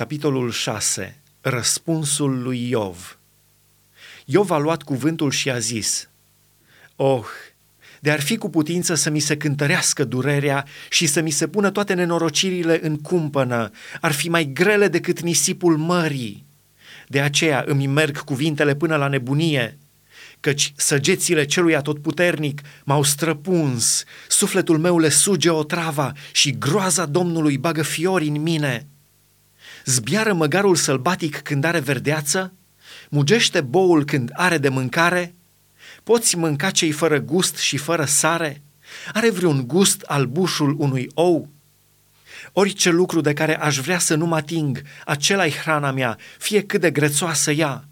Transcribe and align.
Capitolul 0.00 0.50
6. 0.50 1.20
Răspunsul 1.40 2.42
lui 2.42 2.68
Iov. 2.68 3.18
Iov 4.24 4.50
a 4.50 4.58
luat 4.58 4.82
cuvântul 4.82 5.30
și 5.30 5.50
a 5.50 5.58
zis, 5.58 6.08
Oh, 6.96 7.24
de 8.00 8.10
ar 8.10 8.20
fi 8.20 8.36
cu 8.36 8.50
putință 8.50 8.94
să 8.94 9.10
mi 9.10 9.18
se 9.18 9.36
cântărească 9.36 10.04
durerea 10.04 10.66
și 10.90 11.06
să 11.06 11.20
mi 11.20 11.30
se 11.30 11.48
pună 11.48 11.70
toate 11.70 11.94
nenorocirile 11.94 12.78
în 12.82 12.98
cumpănă, 12.98 13.70
ar 14.00 14.12
fi 14.12 14.28
mai 14.28 14.44
grele 14.44 14.88
decât 14.88 15.20
nisipul 15.20 15.76
mării. 15.76 16.44
De 17.06 17.20
aceea 17.20 17.64
îmi 17.66 17.86
merg 17.86 18.18
cuvintele 18.18 18.74
până 18.74 18.96
la 18.96 19.08
nebunie, 19.08 19.78
căci 20.40 20.72
săgețile 20.76 21.44
celui 21.44 21.76
atotputernic 21.76 22.60
m-au 22.84 23.02
străpuns, 23.02 24.04
sufletul 24.28 24.78
meu 24.78 24.98
le 24.98 25.08
suge 25.08 25.50
o 25.50 25.64
trava 25.64 26.12
și 26.32 26.58
groaza 26.58 27.06
Domnului 27.06 27.58
bagă 27.58 27.82
fiori 27.82 28.28
în 28.28 28.42
mine. 28.42 28.89
Zbiară 29.90 30.32
măgarul 30.32 30.74
sălbatic 30.76 31.40
când 31.40 31.64
are 31.64 31.78
verdeață? 31.78 32.52
Mugește 33.08 33.60
boul 33.60 34.04
când 34.04 34.30
are 34.32 34.58
de 34.58 34.68
mâncare? 34.68 35.34
Poți 36.02 36.36
mânca 36.36 36.70
cei 36.70 36.90
fără 36.90 37.18
gust 37.18 37.56
și 37.56 37.76
fără 37.76 38.04
sare? 38.04 38.62
Are 39.12 39.30
vreun 39.30 39.66
gust 39.66 40.00
albușul 40.00 40.74
unui 40.78 41.10
ou? 41.14 41.48
Orice 42.52 42.90
lucru 42.90 43.20
de 43.20 43.32
care 43.32 43.60
aș 43.60 43.78
vrea 43.78 43.98
să 43.98 44.14
nu 44.14 44.26
mă 44.26 44.36
ating, 44.36 44.82
acela 45.04 45.46
e 45.46 45.50
hrana 45.50 45.90
mea, 45.90 46.18
fie 46.38 46.62
cât 46.62 46.80
de 46.80 46.90
grețoasă 46.90 47.52
ea. 47.52 47.84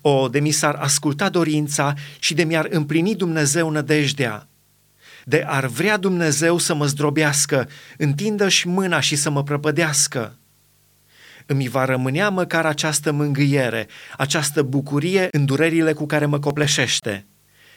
O, 0.00 0.28
de 0.28 0.40
mi 0.40 0.50
s-ar 0.50 0.74
asculta 0.74 1.28
dorința 1.28 1.94
și 2.18 2.34
de 2.34 2.44
mi-ar 2.44 2.66
împlini 2.70 3.14
Dumnezeu 3.14 3.70
nădejdea. 3.70 4.48
De 5.24 5.44
ar 5.46 5.66
vrea 5.66 5.96
Dumnezeu 5.96 6.58
să 6.58 6.74
mă 6.74 6.86
zdrobească, 6.86 7.68
întindă-și 7.96 8.66
mâna 8.66 9.00
și 9.00 9.16
să 9.16 9.30
mă 9.30 9.42
prăpădească 9.42 10.38
îmi 11.50 11.68
va 11.68 11.84
rămânea 11.84 12.30
măcar 12.30 12.66
această 12.66 13.12
mângâiere, 13.12 13.88
această 14.16 14.62
bucurie 14.62 15.28
în 15.30 15.44
durerile 15.44 15.92
cu 15.92 16.06
care 16.06 16.26
mă 16.26 16.38
copleșește, 16.38 17.26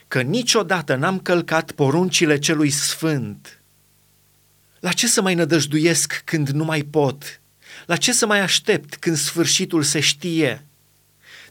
că 0.08 0.22
niciodată 0.22 0.95
n-am 0.95 1.19
călcat 1.19 1.72
poruncile 1.72 2.39
celui 2.39 2.69
sfânt. 2.69 3.61
La 4.80 4.91
ce 4.91 5.08
să 5.08 5.22
mai 5.22 5.36
nădăjduiesc 5.36 6.22
când 6.25 6.50
nu 6.50 6.63
mai 6.63 6.81
pot? 6.81 7.41
La 7.86 7.95
ce 7.95 8.13
să 8.13 8.25
mai 8.25 8.39
aștept 8.39 8.95
când 8.95 9.16
sfârșitul 9.16 9.83
se 9.83 10.00
știe? 10.00 10.66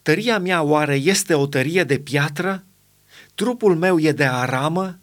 Tăria 0.03 0.39
mea 0.39 0.63
oare 0.63 0.95
este 0.95 1.35
o 1.35 1.47
tărie 1.47 1.85
de 1.85 1.99
piatră? 1.99 2.65
Trupul 3.35 3.77
meu 3.77 3.99
e 3.99 4.13
de 4.13 4.25
aramă? 4.25 4.99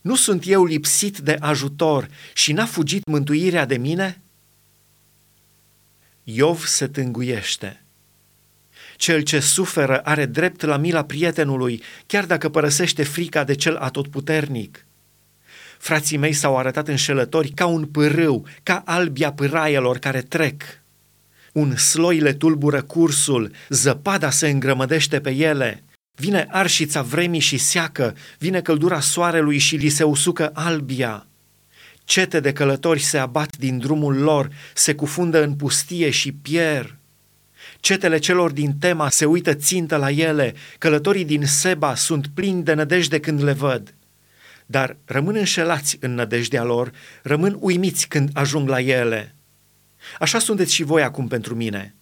Nu 0.00 0.14
sunt 0.14 0.42
eu 0.46 0.64
lipsit 0.64 1.18
de 1.18 1.36
ajutor 1.40 2.08
și 2.34 2.52
n-a 2.52 2.66
fugit 2.66 3.06
mântuirea 3.06 3.64
de 3.64 3.76
mine?' 3.76 4.22
Iov 6.24 6.64
se 6.64 6.86
tânguiește. 6.86 7.82
Cel 8.96 9.20
ce 9.20 9.40
suferă 9.40 9.98
are 9.98 10.26
drept 10.26 10.62
la 10.62 10.76
mila 10.76 11.04
prietenului, 11.04 11.82
chiar 12.06 12.26
dacă 12.26 12.48
părăsește 12.48 13.02
frica 13.02 13.44
de 13.44 13.54
cel 13.54 13.76
atotputernic. 13.76 14.86
Frații 15.78 16.16
mei 16.16 16.32
s-au 16.32 16.58
arătat 16.58 16.88
înșelători 16.88 17.48
ca 17.48 17.66
un 17.66 17.86
pârâu, 17.86 18.46
ca 18.62 18.82
albia 18.86 19.32
pâraielor 19.32 19.98
care 19.98 20.22
trec. 20.22 20.62
Un 21.52 21.76
sloi 21.76 22.18
le 22.18 22.32
tulbură 22.32 22.82
cursul, 22.82 23.50
zăpada 23.68 24.30
se 24.30 24.48
îngrămădește 24.48 25.20
pe 25.20 25.30
ele, 25.30 25.82
vine 26.14 26.46
arșița 26.50 27.02
vremii 27.02 27.40
și 27.40 27.58
seacă, 27.58 28.16
vine 28.38 28.60
căldura 28.60 29.00
soarelui 29.00 29.58
și 29.58 29.76
li 29.76 29.88
se 29.88 30.02
usucă 30.02 30.50
albia. 30.52 31.26
Cete 32.04 32.40
de 32.40 32.52
călători 32.52 33.00
se 33.00 33.18
abat 33.18 33.56
din 33.56 33.78
drumul 33.78 34.16
lor, 34.16 34.50
se 34.74 34.94
cufundă 34.94 35.42
în 35.42 35.54
pustie 35.54 36.10
și 36.10 36.32
pierd. 36.32 36.96
Cetele 37.80 38.18
celor 38.18 38.50
din 38.50 38.74
Tema 38.78 39.08
se 39.08 39.24
uită 39.24 39.54
țintă 39.54 39.96
la 39.96 40.10
ele, 40.10 40.54
călătorii 40.78 41.24
din 41.24 41.46
Seba 41.46 41.94
sunt 41.94 42.26
plini 42.34 42.62
de 42.62 42.72
nădejde 42.72 43.20
când 43.20 43.42
le 43.42 43.52
văd. 43.52 43.94
Dar 44.66 44.96
rămân 45.04 45.34
înșelați 45.34 45.96
în 46.00 46.14
nădejdea 46.14 46.62
lor, 46.62 46.92
rămân 47.22 47.56
uimiți 47.60 48.08
când 48.08 48.30
ajung 48.32 48.68
la 48.68 48.80
ele. 48.80 49.34
Așa 50.18 50.38
sunteți 50.38 50.74
și 50.74 50.82
voi 50.82 51.02
acum 51.02 51.28
pentru 51.28 51.54
mine. 51.54 51.94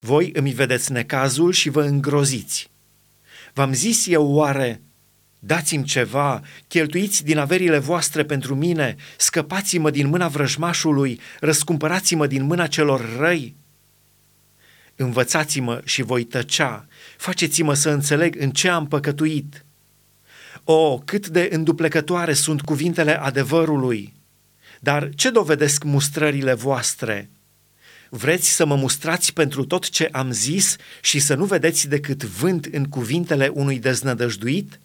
Voi 0.00 0.30
îmi 0.32 0.52
vedeți 0.52 0.92
necazul 0.92 1.52
și 1.52 1.68
vă 1.68 1.82
îngroziți. 1.82 2.70
V-am 3.52 3.72
zis 3.72 4.06
eu 4.06 4.32
oare, 4.32 4.80
Dați-mi 5.46 5.84
ceva, 5.84 6.42
cheltuiți 6.68 7.24
din 7.24 7.38
averile 7.38 7.78
voastre 7.78 8.24
pentru 8.24 8.54
mine, 8.54 8.96
scăpați-mă 9.16 9.90
din 9.90 10.06
mâna 10.06 10.28
vrăjmașului, 10.28 11.20
răscumpărați-mă 11.40 12.26
din 12.26 12.42
mâna 12.42 12.66
celor 12.66 13.16
răi. 13.18 13.56
Învățați-mă 14.96 15.80
și 15.84 16.02
voi 16.02 16.24
tăcea, 16.24 16.86
faceți-mă 17.16 17.74
să 17.74 17.90
înțeleg 17.90 18.40
în 18.40 18.50
ce 18.50 18.68
am 18.68 18.86
păcătuit. 18.86 19.64
O, 20.64 20.98
cât 20.98 21.28
de 21.28 21.48
înduplecătoare 21.52 22.32
sunt 22.32 22.60
cuvintele 22.60 23.20
adevărului! 23.20 24.14
Dar 24.80 25.10
ce 25.14 25.30
dovedesc 25.30 25.84
mustrările 25.84 26.54
voastre? 26.54 27.30
Vreți 28.08 28.48
să 28.48 28.66
mă 28.66 28.74
mustrați 28.74 29.32
pentru 29.32 29.64
tot 29.64 29.88
ce 29.88 30.08
am 30.12 30.30
zis 30.30 30.76
și 31.00 31.18
să 31.18 31.34
nu 31.34 31.44
vedeți 31.44 31.88
decât 31.88 32.24
vânt 32.24 32.64
în 32.64 32.84
cuvintele 32.84 33.50
unui 33.54 33.78
deznădăjduit?' 33.78 34.80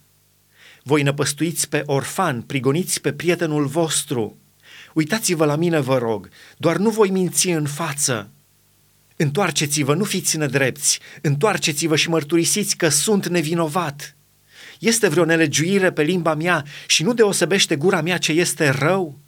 Voi 0.84 1.02
năpăstuiți 1.02 1.70
pe 1.70 1.84
orfan, 1.86 2.42
prigoniți 2.42 3.02
pe 3.02 3.14
prietenul 3.14 3.66
vostru. 3.66 4.38
Uitați-vă 4.94 5.46
la 5.46 5.56
mine, 5.56 5.80
vă 5.80 5.98
rog, 5.98 6.30
doar 6.58 6.78
nu 6.78 6.90
voi 6.90 7.10
minți 7.10 7.48
în 7.50 7.66
față. 7.66 8.30
Întoarceți-vă, 9.16 9.94
nu 9.94 10.04
fiți 10.04 10.38
nedrepți, 10.38 11.00
întoarceți-vă 11.22 11.96
și 11.96 12.10
mărturisiți 12.10 12.78
că 12.78 12.90
sunt 12.90 13.28
nevinovat. 13.28 14.16
Este 14.80 15.08
vreo 15.08 15.26
nelegiuire 15.26 15.92
pe 15.92 16.02
limba 16.02 16.36
mea 16.36 16.66
și 16.88 17.04
nu 17.04 17.14
deosebește 17.14 17.76
gura 17.76 18.02
mea 18.02 18.18
ce 18.18 18.32
este 18.32 18.70
rău?' 18.70 19.20